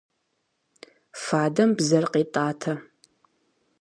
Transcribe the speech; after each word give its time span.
Фадэм 1.23 1.69
бзэр 1.77 2.05
къетӏатэ. 2.11 2.73